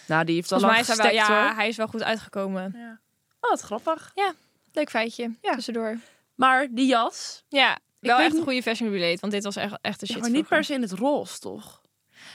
[0.07, 1.57] Nou, die heeft al Volgens mij lang is hij wel, gestekt ja, hoor.
[1.57, 2.73] hij is wel goed uitgekomen.
[2.77, 3.01] Ja.
[3.41, 4.13] Oh, wat grappig.
[4.73, 5.55] Leuk feitje, Ja.
[5.55, 5.99] tussendoor.
[6.35, 10.01] Maar die jas, Ja, wel echt een goede fashion relate, want dit was echt, echt
[10.01, 10.23] de ja, shit.
[10.23, 11.81] maar niet per se in het roze, toch?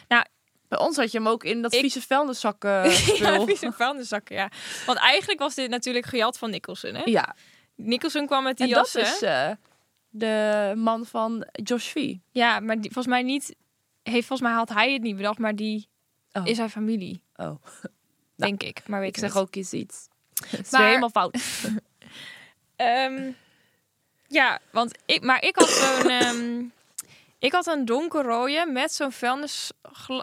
[0.07, 0.23] Nou,
[0.67, 2.71] bij ons had je hem ook in dat ik- vieze vuilniszakken
[3.19, 4.49] ja, vieze vuilniszakken, ja.
[4.85, 7.01] Want eigenlijk was dit natuurlijk gejat van Nicholson, hè?
[7.05, 7.35] ja,
[7.75, 9.51] Nicholson kwam met die en dat is eh,
[10.19, 12.13] de man van Josh V.
[12.31, 13.55] Ja, maar die, volgens mij niet...
[14.03, 15.87] Heeft, volgens mij had hij het niet bedacht, maar die
[16.31, 16.45] Oh.
[16.47, 17.55] is zijn familie, Oh,
[18.35, 18.87] denk ik.
[18.87, 19.43] Maar weet ik zeg niet.
[19.43, 20.07] ook eens iets.
[20.49, 21.37] Het is Maar- helemaal fout.
[22.75, 23.31] Ehm,
[24.27, 26.63] ja, want ik, maar ik had zo'n, ehm,
[27.39, 29.71] ik had een donkerrode met zo'n vuilnis,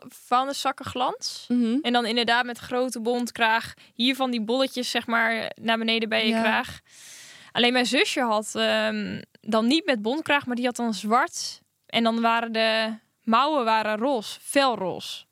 [0.09, 1.45] vuilniszakken glans.
[1.49, 1.79] Mhm.
[1.83, 3.75] En dan inderdaad met grote bontkraag.
[3.95, 6.41] Hier van die bolletjes, zeg maar, naar beneden bij je Ja.
[6.43, 6.81] kraag.
[7.53, 11.61] Alleen mijn zusje had ehm, dan niet met bontkraag, maar die had dan zwart.
[11.87, 15.25] En dan waren de mouwen waren roze, felroze.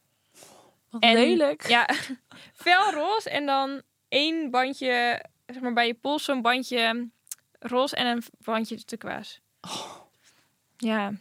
[0.91, 1.69] Wat En- lelijk.
[1.69, 1.89] Ja,
[2.65, 7.11] felroze en dan één bandje, zeg maar bij je pols, zo'n bandje
[7.59, 9.39] roze en een bandje turquoise.
[10.77, 11.13] Ja,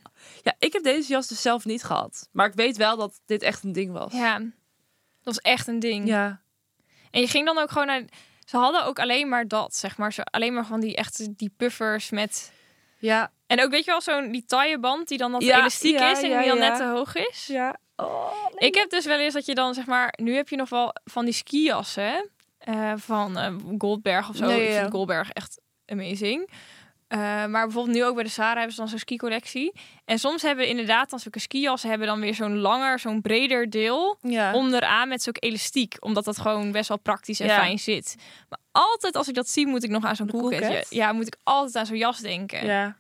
[0.43, 2.29] Ja, ik heb deze jas dus zelf niet gehad.
[2.31, 4.13] Maar ik weet wel dat dit echt een ding was.
[4.13, 4.53] ja, dat
[5.35, 6.07] was echt een ding.
[6.07, 6.41] Ja.
[7.11, 8.03] En je ging dan ook gewoon naar.
[8.45, 10.13] Ze hadden ook alleen maar dat, zeg maar.
[10.13, 12.51] Zo, alleen maar van die echte die puffers met.
[13.01, 13.31] Ja.
[13.47, 16.21] En ook weet je wel, zo'n die tailleband die dan dat Ja, elastiek ja, is
[16.21, 17.47] en die dan net te hoog is.
[17.47, 17.77] Ja.
[17.95, 20.69] Oh, Ik heb dus wel eens dat je dan zeg maar, nu heb je nog
[20.69, 22.21] wel van die skijassen hè?
[22.57, 24.49] Eh, van eh, Goldberg of zo.
[24.49, 26.49] Ja, Ik vind Goldberg echt amazing.
[27.11, 29.73] Eh, maar bijvoorbeeld nu ook bij de Sarah hebben ze dan zo'n ski-collectie.
[30.05, 34.17] En soms hebben inderdaad dan zulke skijassen hebben dan weer zo'n langer, zo'n breder deel
[34.21, 34.53] Ja.
[34.53, 35.95] onderaan met zo'n elastiek.
[35.99, 37.55] Omdat dat gewoon best wel praktisch en Ja.
[37.55, 38.15] fijn zit.
[38.49, 40.29] Maar altijd als ik dat zie, moet ik nog aan zo'n.
[40.29, 40.87] Coolcat?
[40.89, 42.65] Ja, moet ik altijd aan zo'n jas denken.
[42.65, 42.95] Ja.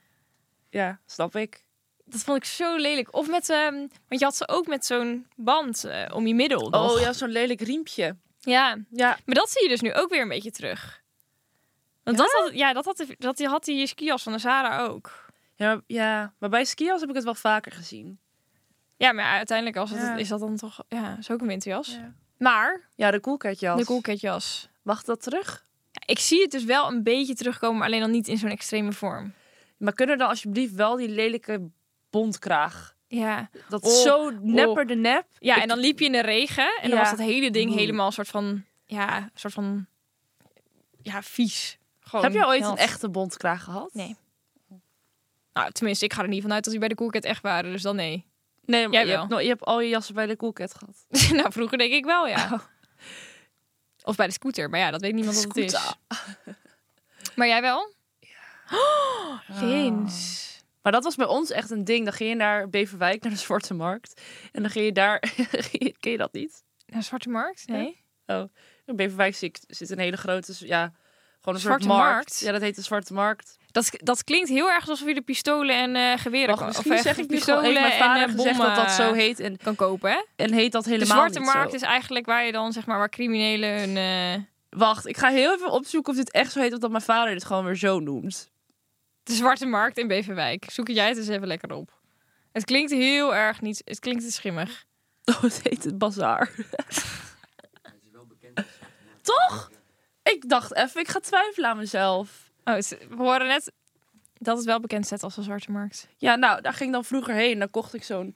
[0.69, 1.63] Ja, snap ik.
[2.05, 3.15] Dat vond ik zo lelijk.
[3.15, 3.73] Of met, ehm,
[4.07, 6.69] want je had ze ook met zo'n band eh, om je middel.
[6.69, 6.93] nog.
[6.93, 8.15] Oh ja, zo'n lelijk riempje.
[8.39, 8.77] ja.
[8.89, 9.17] Ja.
[9.25, 11.00] Maar dat zie je dus nu ook weer een beetje terug.
[12.03, 12.23] Want Ja?
[12.23, 15.25] dat, had, ja, dat, had, dat die had die skijas van de Zara ook.
[15.55, 18.19] Ja, maar, ja, maar bij skias heb ik het wel vaker gezien.
[18.97, 20.15] Ja, maar uiteindelijk als het, Ja.
[20.15, 20.83] is dat dan toch...
[20.87, 21.87] Ja, is ook een winterjas.
[21.87, 23.79] Ja, Maar ja de koelkatjas.
[23.79, 24.69] de koelkatjas.
[24.81, 25.65] Wacht dat terug?
[25.91, 28.91] Ja, ik zie het dus wel een beetje terugkomen, alleen dan niet in zo'n extreme
[28.91, 29.33] vorm.
[29.77, 31.69] Maar kunnen dan alsjeblieft wel die lelijke
[32.09, 32.95] bontkraag?
[33.07, 33.49] Ja.
[33.69, 35.25] Dat Oh, zo nepper de nep.
[35.39, 37.73] Ja, Ik- en dan liep je in de regen en dan was dat hele ding
[37.73, 39.85] helemaal een soort van, ja, soort van,
[41.01, 41.77] ja, vies.
[42.11, 43.93] Gewoon Heb je ooit een echte bontkraag gehad?
[43.93, 44.15] Nee.
[45.53, 47.71] Nou, tenminste, ik ga er niet vanuit dat die bij de Cool Cat echt waren,
[47.71, 48.25] dus dan nee.
[48.65, 49.17] Nee, maar Jij je wel.
[49.17, 51.05] hebt, nog- je hebt al je jassen bij de Coolcat gehad.
[51.39, 52.49] nou, vroeger denk ik wel, ja.
[52.53, 52.59] Oh.
[54.03, 55.75] Of bij de scooter, maar ja, dat weet niemand wat het is.
[57.35, 57.93] Maar jij wel?
[58.71, 60.49] Oh, Lins.
[60.81, 62.03] Maar dat was bij ons echt een ding.
[62.03, 64.21] Dan ging je naar Beverwijk, naar de Zwarte Markt.
[64.51, 65.19] En dan ging je daar...
[65.99, 66.63] Ken je dat niet?
[66.85, 67.67] Naar Zwarte Markt?
[67.67, 68.03] Nee.
[68.85, 70.53] In Beverwijk zit, zit een hele grote...
[70.57, 70.93] Ja,
[71.41, 72.13] gewoon een Zwarte soort markt.
[72.13, 72.39] Markt?
[72.39, 73.57] Ja, dat heet de Zwarte Markt.
[73.71, 77.03] Dat, dat klinkt heel erg alsof je de pistolen en eh geweren kan, misschien echt
[77.03, 79.39] zeg ik pistolen Heeft mijn vader en eh, bommen dat dat zo heet.
[79.39, 80.23] En, kan kopen, hè?
[80.35, 81.75] en heet dat De helemaal Zwarte niet Markt zo.
[81.75, 83.97] is eigenlijk waar je dan, zeg maar, waar criminelen hun...
[83.97, 86.73] eh, Wacht, ik ga heel even opzoeken of dit echt zo heet...
[86.73, 88.49] of dat mijn vader dit gewoon weer zo noemt.
[89.23, 90.65] De Zwarte Markt in Beverwijk.
[90.71, 91.99] Zoek jij het eens even lekker op.
[92.51, 93.81] Het klinkt heel erg niet...
[93.85, 94.85] Het klinkt te schimmig.
[95.25, 96.51] Oh, het heet het bazaar.
[99.21, 99.70] Toch?
[100.33, 102.51] Ik dacht even, ik ga twijfelen aan mezelf.
[102.63, 103.71] Oh, we horen net
[104.33, 106.07] dat het wel bekend staat als de Zwarte Markt.
[106.17, 107.59] Ja, nou, daar ging ik dan vroeger heen.
[107.59, 108.35] Dan kocht ik zo'n,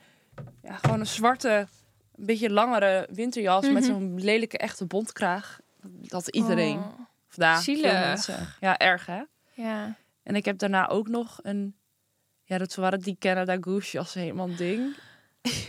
[0.64, 1.68] ja, gewoon een zwarte,
[2.16, 3.92] een beetje langere winterjas met Mhm.
[3.92, 5.60] zo'n lelijke echte bontkraag.
[5.88, 6.78] Dat iedereen.
[6.78, 7.00] Oh,
[7.36, 8.28] daar, zielig.
[8.60, 9.22] Ja, erg hè?
[9.54, 9.96] ja.
[10.24, 11.76] En ik heb daarna ook nog een,
[12.44, 14.96] ja, dat waren die Canada Goose jassen helemaal een ding.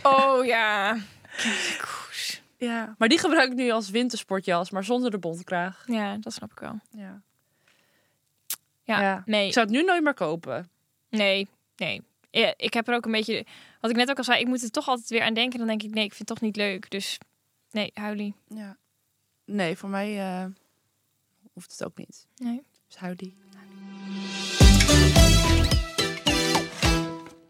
[0.03, 0.97] Oh ja.
[2.57, 2.95] Ja.
[2.97, 5.83] Maar die gebruik ik nu als wintersportjas, maar zonder de bontkraag.
[5.87, 6.79] Ja, dat snap ik wel.
[6.91, 7.21] Ja.
[8.83, 9.23] Ja, Ja.
[9.25, 9.47] nee.
[9.47, 10.69] Ik zou het nu nooit meer kopen.
[11.09, 12.01] Nee, nee.
[12.31, 13.45] Ja, ik heb er ook een beetje...
[13.81, 15.57] Wat ik net ook al zei, ik moet er toch altijd weer aan denken.
[15.59, 16.89] Dan denk ik, nee, ik vind het toch niet leuk.
[16.89, 17.17] Dus
[17.71, 18.33] nee, huilie.
[18.47, 18.77] Ja.
[19.45, 20.45] Nee, voor mij eh,
[21.53, 22.27] hoeft het ook niet.
[22.37, 22.63] Nee.
[22.87, 23.37] Dus hou die.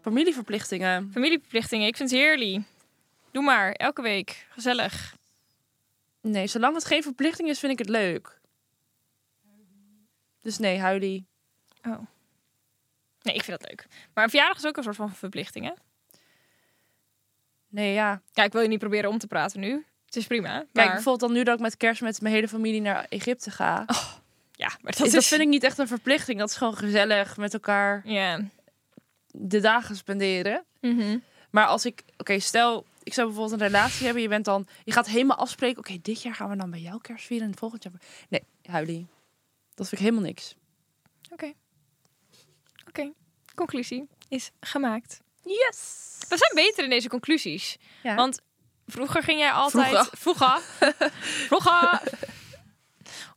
[0.00, 1.10] Familieverplichtingen.
[1.12, 2.64] Familieverplichtingen, ik vind het heerlijk.
[3.30, 4.46] Doe maar, elke week.
[4.50, 5.16] Gezellig.
[6.20, 8.40] Nee, zolang het geen verplichting is, vind ik het leuk.
[10.40, 11.26] Dus nee, huilie.
[11.84, 11.98] Oh.
[13.22, 13.86] Nee, ik vind dat leuk.
[14.14, 15.72] Maar een verjaardag is ook een soort van verplichting, hè?
[17.68, 18.22] Nee, ja.
[18.32, 19.86] Ja, ik wil je niet proberen om te praten nu.
[20.04, 20.52] Het is prima.
[20.52, 20.66] Maar...
[20.72, 23.84] Kijk, bijvoorbeeld dan nu dat ik met kerst met mijn hele familie naar Egypte ga.
[24.52, 26.38] ja, maar dat, dat vind ik niet echt een verplichting.
[26.38, 28.02] Dat is gewoon gezellig met elkaar
[29.30, 30.64] de dagen spenderen.
[30.80, 31.18] Mhm.
[31.50, 34.22] Maar als ik, oké, stel, ik zou bijvoorbeeld een relatie hebben.
[34.22, 35.78] Je bent dan, je gaat helemaal afspreken.
[35.78, 37.92] Oké, dit jaar gaan we dan bij jou kerst vieren en volgend jaar.
[38.28, 39.06] Nee, huilie.
[39.74, 40.54] Dat vind ik helemaal niks.
[41.30, 41.52] Oké.
[42.88, 43.12] Oké.
[43.54, 45.20] Conclusie is gemaakt.
[45.42, 46.16] Yes!
[46.28, 47.76] We zijn beter in deze conclusies.
[48.02, 48.14] Ja.
[48.14, 48.40] Want
[48.86, 50.08] vroeger ging jij altijd...
[50.12, 50.16] Vroeger.
[50.16, 51.10] Vroeger.
[51.48, 52.02] Vroeger.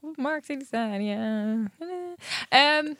[0.01, 1.17] Op markt in Italië.
[2.49, 2.93] Ehm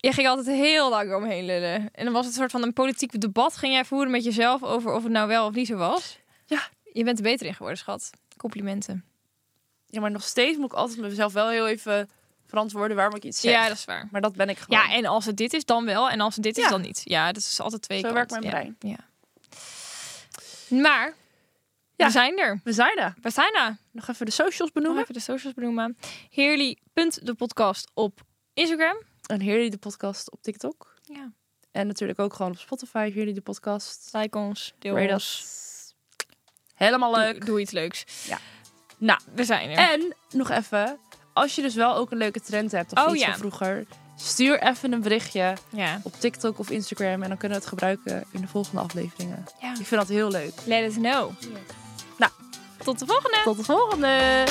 [0.00, 1.88] jij ging altijd heel lang omheen lullen.
[1.92, 4.62] En dan was het een soort van een politiek debat ging jij voeren met jezelf
[4.62, 6.18] over of het nou wel of niet zo was.
[6.46, 6.68] Ja.
[6.92, 8.10] Je bent er beter in geworden, schat.
[8.36, 9.04] Complimenten.
[9.86, 12.10] Ja, maar nog steeds moet ik altijd mezelf wel heel even
[12.46, 13.52] verantwoorden waarom ik iets zeg.
[13.52, 14.08] Ja, dat is waar.
[14.10, 14.80] Maar dat ben ik gewoon.
[14.80, 16.10] Ja, en als het dit is, dan wel.
[16.10, 17.00] En als het dit is, dan niet.
[17.04, 18.76] Ja, dat is altijd twee Zo werkt mijn brein.
[18.78, 18.96] Ja.
[20.68, 21.14] Maar,
[21.96, 22.06] Ja.
[22.06, 22.60] we zijn er.
[22.64, 23.14] We zijn er.
[23.22, 23.76] We zijn er.
[23.90, 25.02] Nog even de socials Nog benoemen.
[25.02, 25.98] even de socials benoemen.
[26.30, 28.20] Heerly.de podcast op
[28.54, 28.96] Instagram.
[29.30, 30.94] En Heerly de podcast op TikTok.
[31.02, 31.32] Ja.
[31.70, 33.10] En natuurlijk ook gewoon op Spotify.
[33.14, 34.08] Heerly de podcast.
[34.12, 35.46] Like ons, deel ons.
[36.74, 37.46] Helemaal leuk.
[37.46, 38.04] doe iets leuks.
[38.26, 38.38] Ja.
[38.98, 39.76] Nou, We zijn er.
[39.90, 40.98] En nog even,
[41.32, 43.30] als je dus wel ook een leuke trend hebt of Oh, iets ja.
[43.30, 46.00] van vroeger, stuur even een berichtje ja.
[46.02, 49.44] op TikTok of Instagram en dan kunnen we het gebruiken in de volgende afleveringen.
[49.60, 49.70] ja.
[49.70, 50.52] Ik vind dat heel leuk.
[50.64, 51.30] Let us know.
[52.18, 52.32] Nou.
[52.84, 53.40] tot de volgende.
[53.44, 54.44] Tot de volgende!